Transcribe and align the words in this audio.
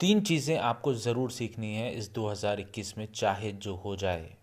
तीन 0.00 0.20
चीज़ें 0.20 0.58
आपको 0.58 0.94
ज़रूर 0.94 1.30
सीखनी 1.30 1.74
है 1.74 1.94
इस 1.94 2.14
2021 2.14 2.98
में, 2.98 3.08
चाहे 3.14 3.52
जो 3.52 3.74
हो 3.74 3.96
जाए। 3.96 4.36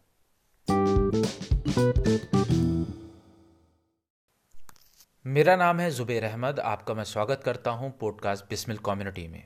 मेरा 5.25 5.55
नाम 5.55 5.79
है 5.79 5.91
ज़ुबैर 5.91 6.23
अहमद, 6.23 6.59
आपका 6.59 6.93
मैं 6.93 7.03
स्वागत 7.03 7.41
करता 7.45 7.71
हूँ 7.71 7.97
पॉडकास्ट 8.01 8.45
बिस्मिल 8.45 8.77
कम्युनिटी 8.77 9.27
में। 9.27 9.43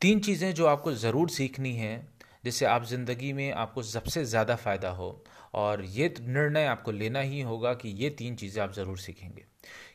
तीन 0.00 0.20
चीज़ें 0.20 0.54
जो 0.54 0.66
आपको 0.66 0.92
ज़रूर 0.92 1.30
सीखनी 1.30 1.72
है, 1.72 2.08
जिससे 2.44 2.66
आप 2.66 2.84
ज़िंदगी 2.84 3.32
में 3.32 3.52
आपको 3.52 3.82
सबसे 3.82 4.24
ज़्यादा 4.24 4.56
फ़ायदा 4.56 4.90
हो, 4.90 5.24
और 5.54 5.84
ये 5.84 6.14
निर्णय 6.20 6.66
आपको 6.66 6.92
लेना 6.92 7.20
ही 7.20 7.40
होगा 7.40 7.74
कि 7.74 7.88
ये 7.88 8.10
तीन 8.10 8.36
चीज़ें 8.36 8.62
आप 8.62 8.72
ज़रूर 8.72 8.98
सीखेंगे। 8.98 9.44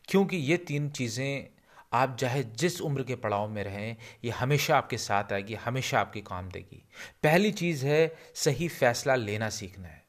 क्योंकि 0.07 0.37
ये 0.37 0.57
तीन 0.57 0.89
चीज़ें 0.89 1.47
आप 1.93 2.17
चाहे 2.19 2.43
जिस 2.43 2.81
उम्र 2.81 3.03
के 3.03 3.15
पड़ाव 3.15 3.49
में 3.49 3.63
रहें, 3.63 3.95
ये 4.23 4.31
हमेशा 4.31 4.77
आपके 4.77 4.97
साथ 4.97 5.33
आएगी, 5.33 5.53
हमेशा 5.53 5.99
आपके 5.99 6.21
काम 6.21 6.49
देगी। 6.49 6.89
पहली 7.23 7.51
चीज़ 7.51 7.85
है, 7.85 8.15
सही 8.35 8.67
फैसला 8.67 9.15
लेना 9.15 9.49
सीखना 9.49 9.87
है। 9.87 10.03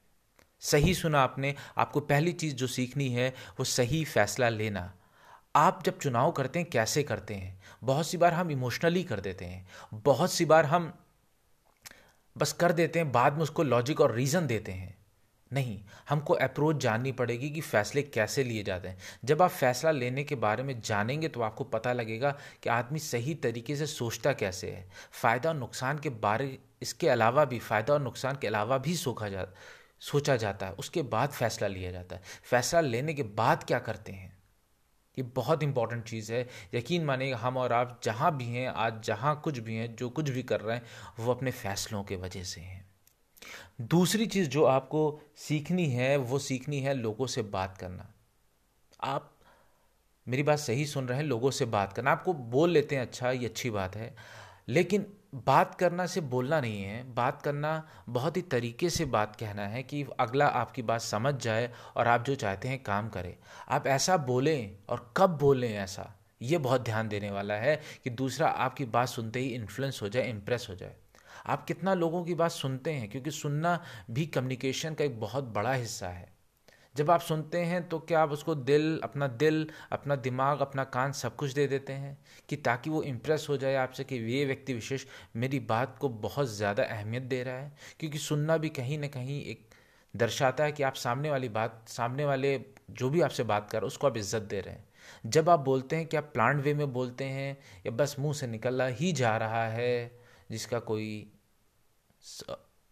सही 0.60 0.94
सुना 0.94 1.20
आपने, 1.20 1.54
आपको 1.78 2.00
पहली 2.00 2.32
चीज़ 2.32 2.54
जो 2.54 2.66
सीखनी 2.66 3.08
है, 3.08 3.28
वो 3.28 3.64
सही 3.64 4.04
फैसला 4.04 4.48
लेना। 4.48 4.94
आप 5.56 5.82
जब 5.86 5.98
चुनाव 5.98 6.32
करते 6.32 6.58
हैं, 6.58 6.70
कैसे 6.70 7.02
करते 7.02 7.34
हैं? 7.34 7.62
बहुत 7.84 8.06
सी 8.06 8.16
बार 8.16 8.34
हम 8.34 8.50
इमोशनली 8.50 9.04
कर 9.04 9.20
देते 9.20 9.44
हैं। 9.44 9.68
बहुत 9.94 10.32
सी 10.32 10.44
बार 10.44 10.66
हम 10.66 10.98
बस 12.36 12.52
कर 12.52 12.72
देते 12.72 12.98
हैं, 12.98 13.12
बाद 13.12 13.32
में 13.32 13.40
उसको 13.40 13.62
लॉजिक 13.62 14.00
और 14.00 14.14
रीज़न 14.14 14.46
देते 14.46 14.72
हैं। 14.72 15.03
नहीं, 15.54 15.80
हमको 16.08 16.34
अप्रोच 16.34 16.76
जाननी 16.76 17.12
पड़ेगी 17.12 17.50
कि 17.50 17.60
फ़ैसले 17.60 18.02
कैसे 18.02 18.44
लिए 18.44 18.62
जाते 18.62 18.88
हैं। 18.88 18.98
जब 19.24 19.42
आप 19.42 19.50
फैसला 19.50 19.90
लेने 19.90 20.24
के 20.24 20.34
बारे 20.34 20.62
में 20.62 20.80
जानेंगे 20.80 21.28
तो 21.28 21.40
आपको 21.40 21.64
पता 21.64 21.92
लगेगा 21.92 22.30
कि 22.62 22.68
आदमी 22.68 22.98
सही 22.98 23.34
तरीके 23.34 23.76
से 23.76 23.86
सोचता 23.86 24.32
कैसे 24.32 24.70
है। 24.70 24.90
फ़ायदा 25.12 25.48
और 25.48 25.56
नुकसान 25.56 25.98
के 25.98 26.08
बारे, 26.08 26.58
इसके 26.82 27.08
अलावा 27.08 27.44
भी, 27.44 27.58
फ़ायदा 27.58 27.94
और 27.94 28.02
नुकसान 28.02 28.36
के 28.36 28.46
अलावा 28.46 28.78
भी 28.78 28.94
सोखा 28.94 29.28
जा, 29.28 29.46
सोचा 30.00 30.36
जाता 30.36 30.66
है। 30.66 30.72
उसके 30.72 31.02
बाद 31.02 31.30
फैसला 31.30 31.68
लिया 31.68 31.92
जाता 31.92 32.16
है। 32.16 32.22
फैसला 32.42 32.80
लेने 32.80 33.14
के 33.14 33.22
बाद 33.22 33.64
क्या 33.64 33.78
करते 33.78 34.12
हैं? 34.12 34.42
ये 35.18 35.22
बहुत 35.22 35.62
इंपॉर्टेंट 35.62 36.04
चीज़ 36.04 36.32
है। 36.32 36.48
यकीन 36.74 37.04
मानिएगा 37.04 37.36
हम 37.36 37.56
और 37.56 37.72
आप 37.72 38.00
जहाँ 38.04 38.36
भी 38.36 38.44
हैं, 38.44 38.68
आज 38.68 39.02
जहाँ 39.02 39.40
कुछ 39.44 39.58
भी 39.58 39.74
हैं, 39.74 39.96
जो 39.96 40.10
कुछ 40.10 40.30
भी 40.30 40.42
कर 40.42 40.60
रहे 40.60 40.76
हैं, 40.76 40.82
वो 41.18 41.34
अपने 41.34 41.50
फैसलों 41.50 42.04
के 42.04 42.16
वजह 42.16 42.42
से 42.42 42.60
हैं। 42.60 42.93
दूसरी 43.80 44.26
चीज़ 44.26 44.48
जो 44.48 44.64
आपको 44.64 45.20
सीखनी 45.36 45.86
है, 45.86 46.16
वो 46.16 46.38
सीखनी 46.38 46.80
है 46.80 46.94
लोगों 46.94 47.26
से 47.26 47.42
बात 47.42 47.78
करना। 47.78 48.10
आप, 49.02 49.32
मेरी 50.28 50.42
बात 50.42 50.58
सही 50.58 50.86
सुन 50.86 51.08
रहे 51.08 51.18
हैं, 51.18 51.24
लोगों 51.24 51.50
से 51.50 51.64
बात 51.64 51.92
करना। 51.92 52.10
आपको 52.10 52.32
बोल 52.32 52.70
लेते 52.70 52.96
हैं 52.96 53.02
अच्छा 53.02 53.30
ये 53.30 53.46
अच्छी 53.46 53.70
बात 53.70 53.96
है। 53.96 54.16
लेकिन 54.68 55.06
बात 55.34 55.74
करना 55.74 56.06
से 56.06 56.20
बोलना 56.20 56.60
नहीं 56.60 56.82
है। 56.82 57.14
बात 57.14 57.42
करना 57.42 57.88
बहुत 58.08 58.36
ही 58.36 58.42
तरीके 58.42 58.90
से 58.90 59.04
बात 59.04 59.36
कहना 59.36 59.66
है 59.66 59.82
कि 59.82 60.06
अगला 60.20 60.46
आपकी 60.46 60.82
बात 60.82 61.00
समझ 61.00 61.34
जाए 61.34 61.72
और 61.96 62.08
आप 62.08 62.24
जो 62.24 62.34
चाहते 62.34 62.68
हैं 62.68 62.82
काम 62.82 63.08
करें। 63.08 63.36
आप 63.68 63.86
ऐसा 63.86 64.16
बोलें 64.16 64.76
और 64.88 65.14
कब 65.16 65.38
बोलें 65.38 65.74
ऐसा, 65.74 66.14
ये 66.42 66.58
बहुत 66.58 66.80
ध्यान 66.80 67.08
देने 67.08 67.30
वाला 67.30 67.54
है 67.54 67.80
कि 68.04 68.10
दूसरा 68.10 68.48
आपकी 68.48 68.84
बात 68.84 69.08
सुनते 69.08 69.40
ही 69.40 69.48
इन्फ्लुएंस 69.48 70.02
हो 70.02 70.08
जाए 70.08 70.30
इम्प्रेस 70.30 70.66
हो 70.70 70.74
जाए। 70.74 70.96
आप 71.46 71.64
कितना 71.64 71.94
लोगों 71.94 72.24
की 72.24 72.34
बात 72.34 72.50
सुनते 72.50 72.92
हैं, 72.92 73.08
क्योंकि 73.10 73.30
सुनना 73.30 73.80
भी 74.10 74.26
कम्युनिकेशन 74.26 74.94
का 74.94 75.04
एक 75.04 75.20
बहुत 75.20 75.44
बड़ा 75.44 75.72
हिस्सा 75.72 76.08
है। 76.08 76.32
जब 76.94 77.10
आप 77.10 77.20
सुनते 77.20 77.58
हैं 77.58 77.82
तो 77.88 77.98
क्या 77.98 78.20
आप 78.22 78.30
उसको 78.30 78.54
दिल, 78.54 79.00
अपना 79.04 79.26
दिल, 79.28 79.66
अपना 79.92 80.16
दिमाग, 80.16 80.60
अपना 80.60 80.84
कान 80.86 81.12
सब 81.12 81.36
कुछ 81.36 81.52
दे 81.52 81.66
देते 81.66 81.92
हैं? 81.92 82.16
कि 82.48 82.56
ताकि 82.56 82.90
वो 82.90 83.02
इम्प्रेस 83.02 83.46
हो 83.50 83.56
जाए 83.56 83.74
आपसे 83.74 84.04
कि 84.04 84.16
ये 84.26 84.44
व्यक्ति 84.44 84.74
विशेष 84.74 85.06
मेरी 85.36 85.60
बात 85.60 85.98
को 85.98 86.08
बहुत 86.08 86.48
ज़्यादा 86.48 86.82
अहमियत 86.82 87.22
दे 87.22 87.42
रहा 87.42 87.54
है। 87.54 87.72
क्योंकि 88.00 88.18
सुनना 88.18 88.56
भी 88.56 88.68
कहीं 88.70 88.98
ना 88.98 89.08
कहीं 89.08 89.42
एक 89.44 89.68
दर्शाता 90.14 90.64
है 90.64 90.72
कि 90.72 90.82
आप 90.82 90.94
सामने 90.94 91.30
वाली 91.30 91.48
बात, 91.48 91.84
सामने 91.88 92.24
वाले 92.24 92.58
जो 92.90 93.10
भी 93.10 93.20
आपसे 93.20 93.42
बात 93.42 93.70
कर 93.70 93.82
उसको 93.82 94.06
आप 94.06 94.16
इज़्ज़त 94.16 94.42
दे 94.42 94.60
रहे 94.60 94.74
हैं। 94.74 94.84
जब 95.26 95.48
आप 95.50 95.60
बोलते 95.60 95.96
हैं 95.96 96.06
कि 96.06 96.16
आप 96.16 96.30
प्लांट 96.34 96.62
वे 96.62 96.74
में 96.74 96.92
बोलते 96.92 97.24
हैं, 97.24 97.56
या 97.86 97.92
बस 97.92 98.16
मुँह 98.18 98.32
से 98.32 98.46
निकल 98.46 98.82
ही 98.90 99.12
जा 99.12 99.36
रहा 99.36 99.66
है 99.68 100.23
जिसका 100.50 100.78
कोई 100.78 101.32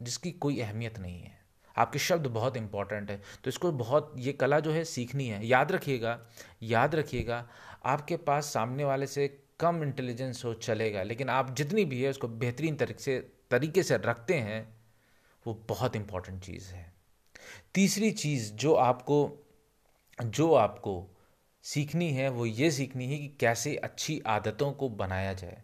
जिसकी 0.03 0.31
कोई 0.31 0.61
अहमियत 0.61 0.99
नहीं 0.99 1.23
है। 1.23 1.43
आपके 1.77 1.99
शब्द 1.99 2.27
बहुत 2.27 2.57
इंपॉर्टेंट 2.57 3.11
है। 3.11 3.23
तो 3.45 3.49
इसको 3.49 3.73
बहुत, 3.73 4.15
ये 4.17 4.33
कला 4.33 4.61
जो 4.61 4.73
है 4.73 4.85
सीखनी 4.85 5.29
है। 5.29 5.47
याद 5.47 5.73
रखिएगा 5.73 6.27
याद 6.63 6.95
रखिएगा, 6.95 7.49
आपके 7.85 8.17
पास 8.17 8.53
सामने 8.53 8.85
वाले 8.85 9.07
से 9.07 9.45
कम 9.61 9.83
इंटेलिजेंस 9.83 10.45
हो, 10.45 10.55
चलेगा। 10.55 11.03
लेकिन 11.03 11.29
आप 11.29 11.55
जितनी 11.55 11.85
भी 11.85 12.03
है, 12.03 12.11
उसको 12.11 12.29
बेहतरीन 12.29 12.77
तरीके 12.77 13.03
से 13.03 13.33
तरीके 13.51 13.83
से 13.83 13.97
रखते 13.97 14.35
हैं, 14.35 14.77
वो 15.47 15.55
बहुत 15.55 15.97
इंपॉर्टेंट 15.97 16.43
चीज़ 16.43 16.73
है। 16.73 16.95
तीसरी 17.75 18.11
चीज़ 18.11 18.53
जो 18.53 18.75
आपको 18.75 19.47
जो 20.25 20.55
आपको 20.55 21.09
सीखनी 21.63 22.13
है, 22.13 22.29
वो 22.29 22.47
ये 22.47 22.71
सीखनी 22.71 23.13
है 23.13 23.19
कि 23.19 23.29
कैसे 23.29 23.77
अच्छी 23.77 24.23
आदतों 24.27 24.73
को 24.73 24.89
बनाया 24.89 25.33
जाए। 25.33 25.63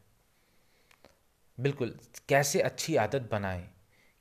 बिल्कुल, 1.58 1.94
कैसे 2.28 2.60
अच्छी 2.60 2.94
आदत 2.96 3.28
बनाएँ? 3.32 3.68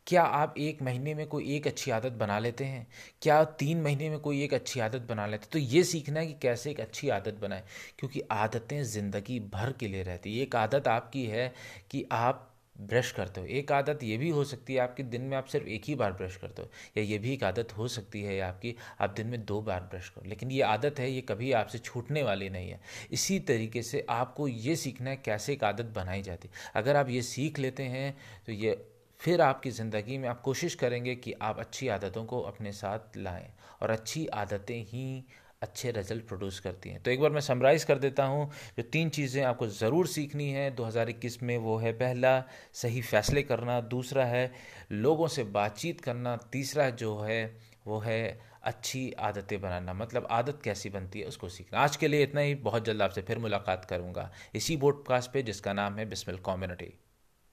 क्या 0.07 0.23
आप 0.23 0.53
एक 0.57 0.81
महीने 0.81 1.13
में 1.15 1.25
कोई 1.27 1.55
एक 1.55 1.67
अच्छी 1.67 1.91
आदत 1.91 2.11
बना 2.11 2.37
लेते 2.39 2.65
हैं? 2.65 2.87
क्या 3.21 3.43
तीन 3.59 3.81
महीने 3.81 4.09
में 4.09 4.19
कोई 4.19 4.41
एक 4.43 4.53
अच्छी 4.53 4.79
आदत 4.79 5.01
बना 5.01 5.25
लेते 5.27 5.43
हैं? 5.45 5.51
तो 5.53 5.59
ये 5.59 5.83
सीखना 5.83 6.19
है 6.19 6.27
कि 6.27 6.33
कैसे 6.41 6.71
एक 6.71 6.79
अच्छी 6.79 7.09
आदत 7.09 7.39
बनाएँ, 7.41 7.63
क्योंकि 7.99 8.21
आदतें 8.31 8.83
ज़िंदगी 8.83 9.39
भर 9.53 9.71
के 9.71 9.87
लिए 9.87 10.03
रहती 10.03 10.35
है। 10.37 10.43
एक 10.43 10.55
आदत 10.55 10.87
आपकी 10.87 11.25
है 11.25 11.53
कि 11.91 12.05
आप 12.11 12.46
ब्रश 12.79 13.11
करते 13.11 13.41
हो। 13.41 13.47
एक 13.47 13.71
आदत 13.71 14.03
ये 14.03 14.17
भी 14.17 14.29
हो 14.29 14.43
सकती 14.43 14.73
है 14.73 14.79
आपके, 14.79 15.03
दिन 15.05 15.21
में 15.21 15.35
आप 15.37 15.45
सिर्फ़ 15.45 15.67
एक 15.67 15.85
ही 15.85 15.95
बार 15.95 16.11
ब्रश 16.13 16.35
करते 16.35 16.61
हो, 16.61 16.69
या 16.97 17.03
ये 17.03 17.17
भी 17.17 17.33
एक 17.33 17.43
आदत 17.43 17.71
हो 17.77 17.87
सकती 17.87 18.21
है 18.23 18.39
आपकी, 18.41 18.75
आप 19.01 19.09
दिन 19.09 19.27
में 19.27 19.43
दो 19.45 19.61
बार 19.61 19.81
ब्रश 19.83 20.09
करो। 20.09 20.29
लेकिन 20.29 20.51
ये 20.51 20.61
आदत 20.63 20.99
है, 20.99 21.09
ये 21.11 21.21
कभी 21.21 21.51
आपसे 21.53 21.77
छूटने 21.79 22.23
वाली 22.23 22.49
नहीं 22.49 22.69
है। 22.69 22.79
इसी 23.11 23.39
तरीके 23.41 23.83
से 23.83 24.05
आपको 24.09 24.47
ये 24.47 24.75
सीखना 24.75 25.09
है 25.09 25.21
कैसे 25.25 25.53
एक 25.53 25.63
आदत 25.63 25.93
बनाई 25.95 26.21
जाती 26.21 26.49
अगर 26.75 26.95
आप 26.95 27.09
ये 27.09 27.21
सीख 27.23 27.59
लेते 27.59 27.83
हैं 27.85 28.15
तो 28.45 28.51
ये 28.51 28.77
फिर 29.19 29.41
आपकी 29.41 29.69
ज़िंदगी 29.71 30.17
में 30.17 30.27
आप 30.29 30.41
कोशिश 30.41 30.75
करेंगे 30.75 31.15
कि 31.15 31.33
आप 31.33 31.59
अच्छी 31.59 31.87
आदतों 31.87 32.23
को 32.25 32.41
अपने 32.41 32.71
साथ 32.73 33.17
लाएँ, 33.17 33.47
और 33.81 33.89
अच्छी 33.89 34.25
आदतें 34.27 34.79
ही 34.83 35.23
अच्छे 35.61 35.91
रिज़ल्ट 35.91 36.27
प्रोड्यूस 36.27 36.59
करती 36.59 36.89
हैं। 36.89 37.01
तो 37.03 37.11
एक 37.11 37.21
बार 37.21 37.31
मैं 37.31 37.41
समराइज़ 37.41 37.85
कर 37.85 37.97
देता 37.97 38.23
हूँ, 38.23 38.49
जो 38.77 38.83
तीन 38.83 39.09
चीज़ें 39.09 39.43
आपको 39.43 39.67
ज़रूर 39.67 40.07
सीखनी 40.07 40.49
है 40.51 40.75
2021 40.75 41.41
में, 41.43 41.57
वो 41.57 41.77
है 41.77 41.91
पहला, 41.93 42.43
सही 42.73 43.01
फैसले 43.01 43.43
करना, 43.43 43.79
दूसरा 43.81 44.25
है 44.25 44.51
लोगों 44.91 45.27
से 45.27 45.43
बातचीत 45.43 46.01
करना, 46.01 46.35
तीसरा 46.51 46.89
जो 46.89 47.17
है, 47.19 47.57
वो 47.87 47.99
है 47.99 48.39
अच्छी 48.63 49.11
आदतें 49.19 49.59
बनाना 49.61 49.93
मतलब 49.93 50.27
आदत 50.31 50.59
कैसी 50.63 50.89
बनती 50.89 51.19
है 51.19 51.25
उसको 51.25 51.49
सीखना। 51.49 51.79
आज 51.79 51.95
के 51.95 52.07
लिए 52.07 52.23
इतना 52.23 52.41
ही, 52.41 52.55
बहुत 52.55 52.85
जल्द 52.85 53.01
आपसे 53.01 53.21
फिर 53.21 53.39
मुलाकात 53.39 53.85
करूँगा 53.85 54.31
इसी 54.55 54.77
पॉडकास्ट 54.77 55.31
पे, 55.31 55.43
जिसका 55.43 55.73
नाम 55.73 55.97
है 55.97 56.09
बिस्मिल 56.09 56.37
कम्युनिटी 56.45 56.93